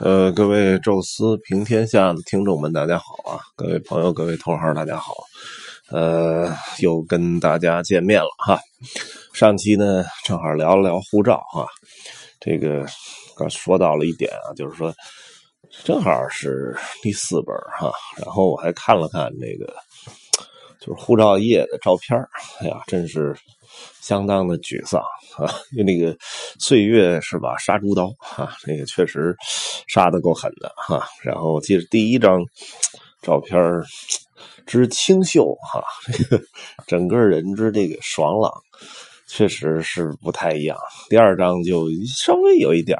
[0.00, 3.36] 呃，各位宙斯平天下的听众们，大家好啊！
[3.56, 5.12] 各位朋友，各位同行，大家好。
[5.90, 8.58] 呃，又跟大家见面了哈。
[9.34, 11.66] 上期呢，正好聊了聊护照哈。
[12.40, 12.86] 这个
[13.36, 14.94] 刚说到了一点啊，就是说，
[15.84, 17.92] 正好是第四本哈。
[18.16, 19.70] 然后我还看了看那个，
[20.80, 22.18] 就是护照页的照片
[22.60, 23.36] 哎呀，真是。
[24.00, 25.00] 相当的沮丧
[25.36, 25.52] 啊！
[25.72, 26.16] 因为那个
[26.58, 29.36] 岁月是把杀猪刀啊，那个确实
[29.86, 31.06] 杀的够狠的哈。
[31.22, 32.40] 然后我记得第一张
[33.22, 33.58] 照片
[34.66, 36.42] 之清秀哈， 这个
[36.86, 38.52] 整个人之这个爽朗。
[39.28, 40.76] 确实是不太一样。
[41.08, 42.98] 第二张就稍微有一点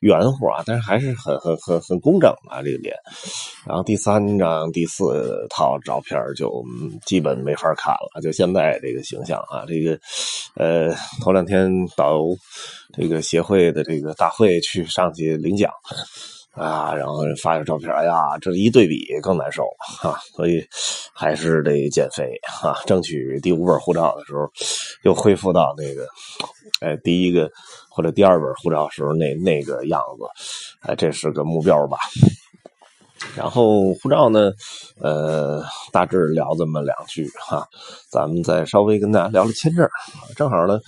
[0.00, 2.94] 圆乎啊，但是还是很很很很工整啊，这个脸。
[3.66, 6.62] 然后第三张、第四套照片就
[7.06, 9.98] 基本没法看了，就现在这个形象啊，这个
[10.56, 12.36] 呃，头两天导游
[12.92, 15.70] 这个协会的这个大会去上去领奖。
[16.52, 19.64] 啊，然后发个照片，哎呀，这一对比更难受
[20.02, 20.62] 啊，所以
[21.14, 24.50] 还是得减肥啊，争取第五本护照的时候
[25.02, 26.06] 又恢复到那个，
[26.80, 27.50] 哎，第一个
[27.90, 30.24] 或者第二本护照时候那那个样子，
[30.88, 31.96] 哎，这是个目标吧。
[33.36, 34.52] 然后护照呢，
[35.00, 37.66] 呃，大致聊这么两句哈，
[38.10, 39.88] 咱们再稍微跟大家聊聊签证，
[40.36, 40.78] 正好呢，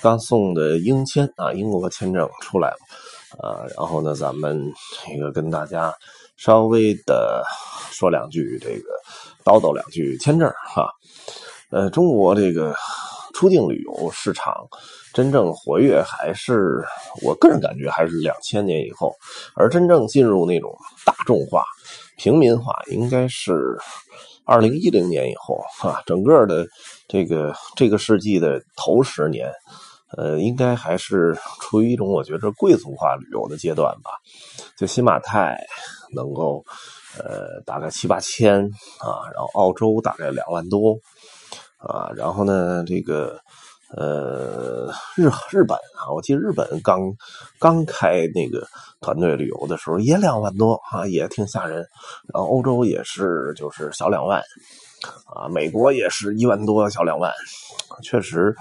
[0.00, 2.76] 刚送的英签啊，英国签证出来了。
[3.36, 4.72] 啊，然后呢，咱们
[5.06, 5.94] 这个跟大家
[6.36, 7.44] 稍微的
[7.90, 8.88] 说两句，这个
[9.44, 10.90] 叨叨两句签证哈。
[11.70, 12.74] 呃，中国这个
[13.34, 14.66] 出境旅游市场
[15.12, 16.82] 真正活跃，还是
[17.22, 19.14] 我个人感觉还是两千年以后，
[19.54, 21.62] 而真正进入那种大众化、
[22.16, 23.78] 平民化，应该是
[24.46, 26.02] 二零一零年以后哈。
[26.06, 26.66] 整个的
[27.06, 29.52] 这个这个世纪的头十年。
[30.16, 34.12] 呃，应该还是处于一种我觉着贵族化旅游的阶段吧。
[34.76, 35.58] 就新马泰
[36.14, 36.64] 能够
[37.18, 38.64] 呃大概七八千
[39.00, 40.98] 啊，然后澳洲大概两万多
[41.76, 43.38] 啊，然后呢这个
[43.94, 47.00] 呃日日本啊，我记得日本刚
[47.58, 48.66] 刚开那个
[49.00, 51.86] 团队旅游的时候也两万多啊，也挺吓人。
[52.32, 54.40] 然后欧洲也是就是小两万
[55.26, 57.30] 啊，美国也是一万多小两万，
[58.02, 58.56] 确实。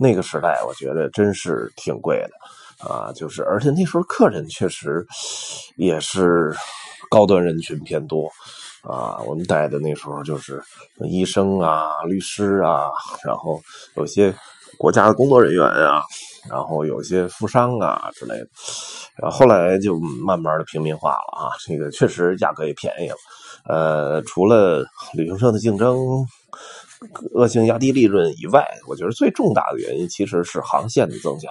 [0.00, 5.04] 那个时代，我觉得真是挺贵的，啊，就是而且那时候客人确实
[5.74, 6.54] 也是
[7.10, 8.30] 高端人群偏多，
[8.82, 10.62] 啊，我们带的那时候就是
[11.00, 12.90] 医生啊、律师啊，
[13.24, 13.60] 然后
[13.96, 14.32] 有些
[14.78, 16.00] 国家的工作人员啊，
[16.48, 18.46] 然后有些富商啊之类的，
[19.16, 23.16] 然后后来就慢慢的平民化了啊，这个确实价格也便宜了，
[23.64, 26.24] 呃，除了旅行社的竞争。
[27.32, 31.50] 恶性压低利润以外，我觉得最重大的原因其实是航线的增加。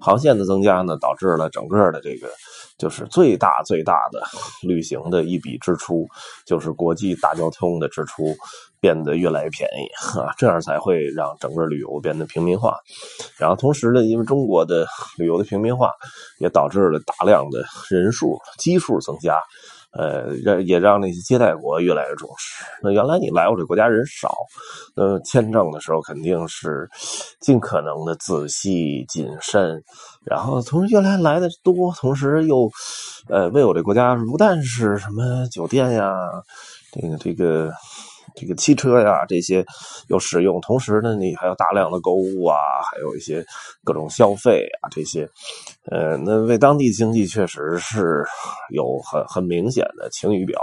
[0.00, 2.28] 航线的增加呢，导致了整个的这个
[2.76, 4.22] 就是最大最大的
[4.62, 6.06] 旅行的一笔支出，
[6.44, 8.36] 就是国际大交通的支出
[8.78, 12.76] 变得越来越便宜啊，这样才会让整个旅游变得平民化。
[13.38, 14.86] 然后同时呢，因为中国的
[15.16, 15.90] 旅游的平民化，
[16.38, 19.40] 也导致了大量的人数基数增加。
[19.92, 22.64] 呃，让也让那些接待国越来越重视。
[22.82, 24.34] 那原来你来我这国家人少，
[24.96, 26.88] 呃，签证的时候肯定是
[27.40, 29.82] 尽可能的仔细谨慎，
[30.24, 32.70] 然后同时越来来的多，同时又
[33.28, 36.14] 呃为我这国家不但是什么酒店呀，
[36.92, 37.72] 这个这个。
[38.34, 39.64] 这个汽车呀，这些
[40.08, 42.56] 有使用，同时呢，你还有大量的购物啊，
[42.90, 43.44] 还有一些
[43.84, 45.28] 各种消费啊，这些，
[45.90, 48.24] 呃，那为当地经济确实是
[48.74, 50.60] 有很很明显的晴雨表，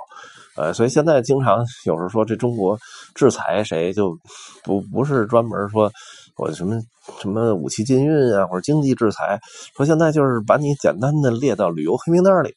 [0.56, 2.78] 呃，所以现在经常有时候说这中国
[3.14, 4.18] 制裁谁，就
[4.64, 5.92] 不不是专门说
[6.38, 6.80] 我什么
[7.20, 9.40] 什么武器禁运啊，或者经济制裁，
[9.76, 12.54] 说现在就是把你简单的列到旅游黑名单里。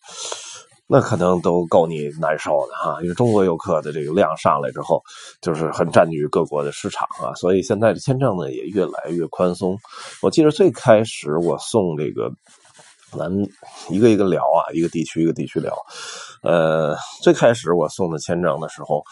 [0.90, 5.02] 那可能都够你难受的哈，因为中国游客的这个量上来之后，
[5.42, 9.78] 就是很占据各国的市场啊，所以现在的签证呢也越来越宽松。
[10.22, 12.30] 我记得最开始我送这个，
[13.12, 13.30] 咱
[13.90, 15.74] 一个一个聊啊，一个地区一个地区聊。
[16.42, 19.04] 呃，最开始我送的签证的时候，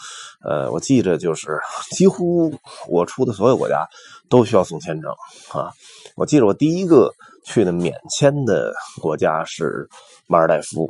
[0.43, 1.59] 呃，我记着就是
[1.91, 2.51] 几乎
[2.89, 3.87] 我出的所有国家
[4.29, 5.11] 都需要送签证
[5.51, 5.69] 啊。
[6.15, 7.13] 我记得我第一个
[7.47, 8.71] 去的免签的
[9.01, 9.87] 国家是
[10.27, 10.87] 马尔代夫。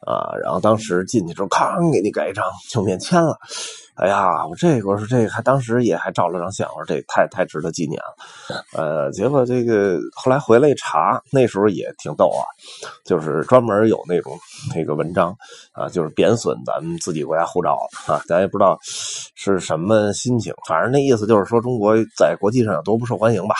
[0.00, 3.36] 啊，然后当时进去之后，吭给你盖一张就免签了。
[3.96, 8.64] 哎呀，我这个我说这个还当时也还照了张相，我说这太太值得纪念了。
[8.72, 12.40] 呃，结果这个后来回来一查，那时候也挺逗啊，
[13.04, 14.38] 就是专门有那种
[14.74, 15.36] 那个文章
[15.72, 18.78] 啊，就是贬损咱们自己国家护照啊，咱也不知道
[19.34, 23.54] 是什么心情，反正那意思就是说中国在国际上有多不受欢迎吧。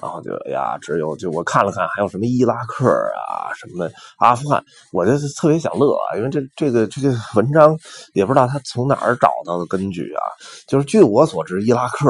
[0.00, 7.78] 然后就哎呀，只有就我看了看，还有什么伊拉克啊，什么阿富汗，我就是特别想乐啊，因为这这个这个文章
[8.14, 10.22] 也不知道他从哪儿找到的根据啊。
[10.66, 12.08] 就是据我所知，伊拉克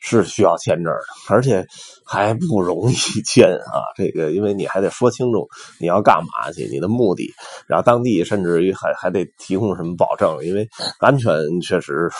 [0.00, 1.66] 是需要签证的，而且
[2.06, 3.84] 还不容易签啊。
[3.94, 5.46] 这个因为你还得说清楚
[5.78, 7.30] 你要干嘛去，你的目的，
[7.66, 10.66] 然后当地甚至于还还得提供什么保证，因为
[10.98, 12.10] 安全确实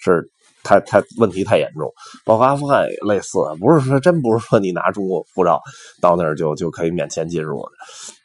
[0.00, 0.28] 是。
[0.62, 1.92] 太太问题太严重，
[2.24, 5.60] 包括阿富汗也类似，不是说真不是说你拿中国护照
[6.00, 7.62] 到那儿就就可以免签进入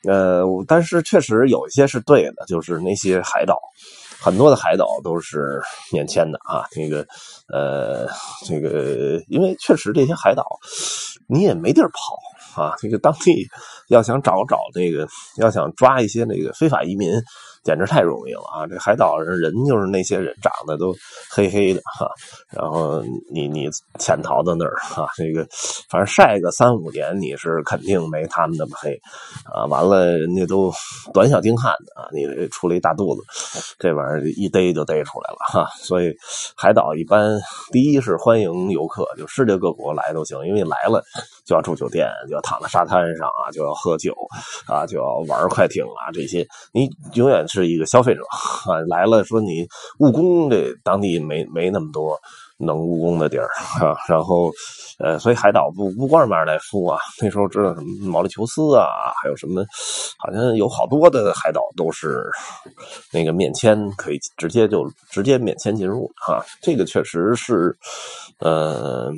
[0.03, 3.59] 的，呃，但是确实有一些是对的，就是那些海岛，
[4.19, 5.61] 很多的海岛都是
[5.91, 7.05] 免签的啊，这个
[7.51, 8.07] 呃，
[8.45, 10.43] 这个因为确实这些海岛
[11.27, 13.47] 你也没地儿跑啊，这个当地
[13.89, 15.07] 要想找找那个，
[15.37, 17.11] 要想抓一些那个非法移民。
[17.63, 18.65] 简直太容易了啊！
[18.65, 20.95] 这海岛上人就是那些人，长得都
[21.29, 22.07] 黑黑的哈。
[22.49, 23.67] 然后你你
[23.99, 25.45] 潜逃到那儿哈，这个
[25.89, 28.97] 反正晒个三五年，你是肯定没他们那么黑
[29.51, 29.65] 啊。
[29.65, 30.71] 完了，人家都
[31.13, 33.21] 短小精悍的啊，你出了一大肚子，
[33.77, 35.69] 这玩意儿一逮就逮出来了哈。
[35.77, 36.15] 所以
[36.55, 37.37] 海岛一般
[37.73, 41.03] 第一是欢迎游客，就世界各国来都行，因为来了
[41.45, 44.15] 就要住酒店，就要躺在沙滩上啊，就要喝酒
[44.65, 46.43] 啊，就要玩快艇啊，这些
[46.73, 47.67] 你永远是。
[47.67, 48.21] 一个消费者
[48.71, 49.67] 啊，来了说你
[49.99, 52.17] 务工，这当地没没那么多
[52.55, 53.49] 能务工的地儿
[53.81, 53.93] 啊。
[54.07, 54.49] 然后，
[54.99, 58.87] 呃，所以海岛不不光是马尔代夫啊，那时候知道什么毛里求斯啊，
[59.21, 59.65] 还有什么，
[60.17, 62.23] 好像有好多的海岛都是
[63.11, 66.39] 那个免签，可以直接就直接免签进入啊。
[66.61, 67.77] 这个确实是，
[68.39, 69.11] 呃。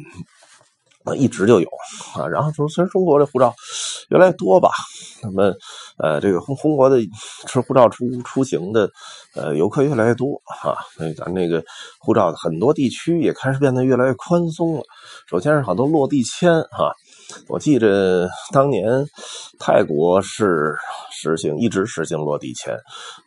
[1.16, 1.68] 一直就有
[2.16, 3.54] 啊，然后说虽然中国的护照
[4.10, 4.70] 越来越多吧，
[5.24, 5.54] 那么
[5.98, 6.98] 呃，这个中中国的
[7.48, 8.90] 持护照出出行的
[9.36, 11.64] 呃游客越来越多啊，所以咱这个
[12.00, 14.84] 护照很多地区也开始变得越来越宽松了。
[15.28, 16.94] 首先是好多落地签哈。
[17.48, 19.06] 我记着当年
[19.60, 20.76] 泰国是
[21.12, 22.74] 实行一直实行落地签，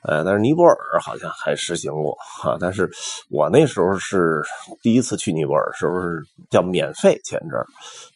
[0.02, 2.56] 呃，但是尼泊尔好像还实行过哈。
[2.60, 2.90] 但是
[3.30, 4.40] 我那时候是
[4.82, 7.58] 第一次去尼泊尔，时候是叫免费签证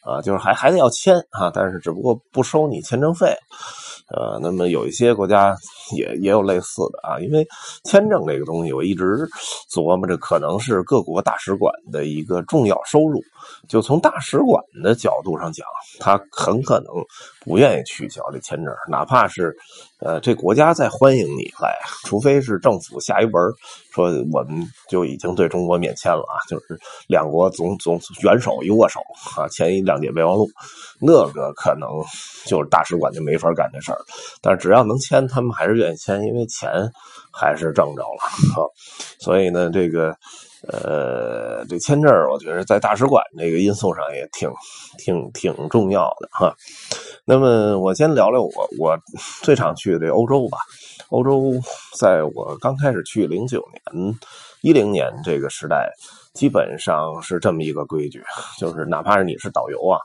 [0.01, 3.35] 啊，就是还还得要签啊，但是只不过不收你签证费。
[4.09, 5.55] 呃，那么有一些国家
[5.95, 7.45] 也也有类似的啊，因为
[7.83, 9.27] 签证这个东西，我一直
[9.69, 13.21] 琢磨着可能是各国大使馆的一个重要收入。
[13.67, 15.65] 就从大使馆的角度上讲，
[15.99, 16.87] 他很可能
[17.41, 19.55] 不愿意取消这签证，哪怕是
[19.99, 23.33] 呃这国家在欢迎你来，除非是政府下一文
[23.97, 28.99] 说我们就已经对中国免签了啊，就是两国总总元首一握手
[29.35, 30.47] 啊，签一谅解备忘录，
[31.01, 31.89] 那个可能
[32.45, 33.97] 就是大使馆就没法干这事儿。
[34.41, 36.69] 但是只要能签，他们还是愿意签，因为钱
[37.33, 38.63] 还是挣着了啊。
[39.19, 40.15] 所以呢，这个。
[40.67, 44.51] 呃，这签证我觉得在大使馆这个因素上也挺、
[44.97, 46.53] 挺、挺重要的哈。
[47.29, 48.97] 那么我先聊聊我我
[49.43, 50.57] 最常去的欧洲吧。
[51.09, 51.51] 欧洲
[51.99, 54.15] 在我刚开始去零九年、
[54.61, 55.91] 一零年这个时代，
[56.33, 58.23] 基本上是这么一个规矩，
[58.57, 59.99] 就是哪怕是你是导游啊。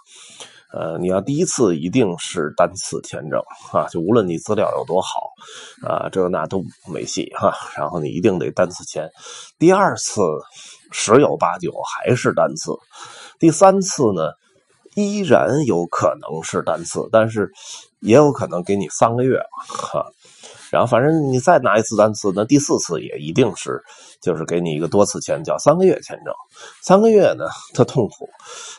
[0.73, 3.41] 呃，你要第一次一定是单次签证
[3.73, 5.31] 啊，就无论你资料有多好
[5.87, 7.55] 啊，这那都没戏哈。
[7.77, 9.09] 然后你一定得单次签，
[9.61, 10.23] 第二次
[10.91, 12.73] 十有八九还是单次，
[13.39, 14.33] 第三次呢
[14.94, 17.50] 依然有可能是单次，但是
[18.00, 20.05] 也有可能给你三个月哈。
[20.71, 23.82] 然后反正你再拿一次单次，那第四次也一定是，
[24.22, 26.32] 就是给你一个多次签，叫三个月签证。
[26.82, 27.44] 三个月呢，
[27.75, 28.29] 特痛苦，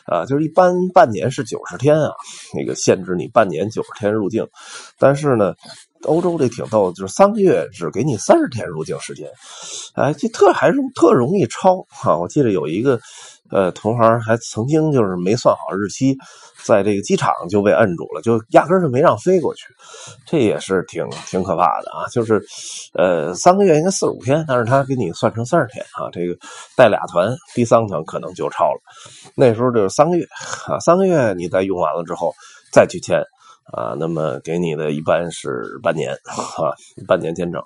[0.06, 2.10] 啊，就是一般半年是九十天啊，
[2.52, 4.46] 那个限制你半年九十天入境，
[4.98, 5.54] 但是呢。
[6.06, 9.26] 欧洲这挺逗，就是三个月只给你三十天入境时间，
[9.94, 12.14] 哎，这特还是特容易超哈。
[12.18, 13.00] 我记得有一个
[13.50, 16.16] 呃同行还曾经就是没算好日期，
[16.64, 19.66] 在这个机场就被摁住了，就压根就没让飞过去，
[20.26, 22.08] 这也是挺挺可怕的啊。
[22.10, 22.42] 就是
[22.94, 26.36] 呃三个月应该四十五天，但是他给你算成三十天啊，这个
[26.76, 28.80] 带俩团，第三个团可能就超了。
[29.34, 30.24] 那时候就是三个月
[30.66, 32.32] 啊，三个月你再用完了之后
[32.72, 33.22] 再去签。
[33.74, 36.70] 啊，那么给你的一般是半年， 啊，
[37.08, 37.60] 半年签证。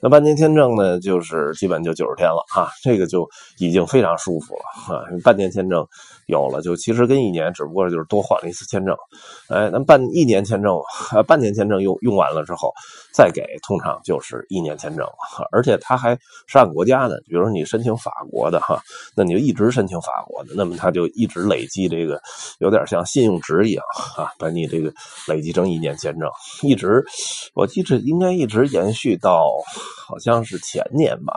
[0.00, 5.86] 那半年签证呢，就是基本就九十天了，哈，这个就已经非常舒服了，啊，半年签证
[6.26, 8.96] 有了，就其实跟一年只不过就是多换了一次签证。
[9.48, 10.80] 哎，那半一年签证，
[11.26, 12.72] 半年签证用用完了之后，
[13.12, 15.04] 再给，通常就是一年签证，
[15.50, 18.80] 而且他还是按国家的，比如说你申请法国的，哈，
[19.16, 22.22] 那你就一直申请法国的，那么他就一直累积这个，
[22.60, 23.84] 有点像信用值一样，
[24.16, 24.92] 啊，把你这个
[25.26, 25.40] 累。
[25.40, 26.28] 累计成一年签证，
[26.60, 27.02] 一直，
[27.54, 29.48] 我记着应该一直延续到
[30.06, 31.32] 好像是前年吧，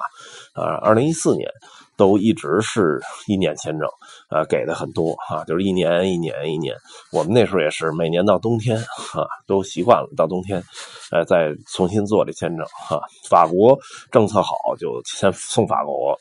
[0.54, 1.50] 啊，二零一四年，
[1.96, 3.88] 都一直是一年签证，
[4.28, 6.76] 啊，给的很多啊，就是一年一年一年。
[7.14, 10.62] 我们那时候也是每年到冬天啊，都习惯了到冬天，
[11.10, 13.00] 呃，在重新做这签证哈。
[13.30, 13.78] 法国
[14.12, 16.18] 政策好，就先送法国。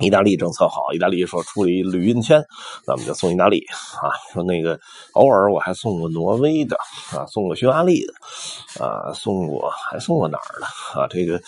[0.00, 2.44] 意大利政策好，意大利说出了一旅运签，
[2.84, 3.64] 咱们就送意大利
[4.02, 4.10] 啊。
[4.34, 4.76] 说那个
[5.12, 6.76] 偶尔我还送过挪威的
[7.12, 10.66] 啊，送过匈牙利的啊，送过还送过哪儿的
[11.00, 11.06] 啊？
[11.08, 11.40] 这个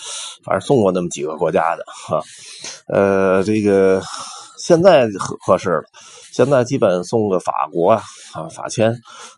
[0.45, 2.23] 反正送过那么几个国家的哈。
[2.87, 4.01] 呃，这个
[4.67, 5.85] 现在合合适了。
[6.33, 8.03] 现在基本送个法国啊
[8.35, 8.93] 啊法签，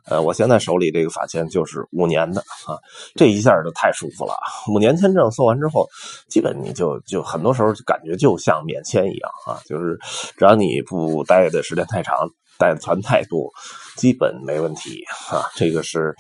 [0.07, 2.81] 呃，我现在手里这个法签就是五年的啊，
[3.15, 4.33] 这一下就太舒服了。
[4.73, 5.87] 五年签证送完之后，
[6.31, 9.99] 基本你就就很多时候感觉就像免签一样啊，就是
[10.39, 12.17] 只要你不待的时间太长，
[12.59, 13.49] 带团太多，
[13.97, 15.47] 基本没问题啊。
[15.55, 16.15] 这个是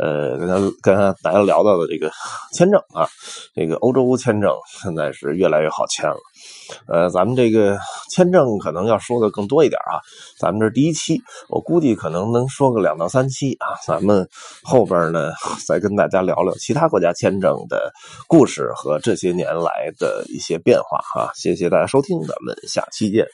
[0.00, 2.10] 呃，跟刚跟大家聊到的这个
[2.52, 3.06] 签证啊，
[3.54, 4.50] 这个欧洲签证
[4.82, 6.16] 现在是越来越好签了。
[6.88, 7.78] 呃，咱们这个
[8.10, 10.00] 签证可能要说的更多一点啊。
[10.38, 13.76] 咱们这第一期，我估计可能能说个两到三期啊。
[13.86, 14.26] 咱们
[14.62, 15.32] 后边呢，
[15.66, 17.92] 再跟大家聊聊其他国家签证的
[18.26, 21.30] 故事和这些年来的一些变化啊。
[21.34, 23.26] 谢谢大家收听，咱们下期见。